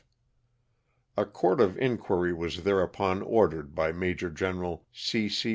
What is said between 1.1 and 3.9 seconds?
A court of inquiry was thereupon ordered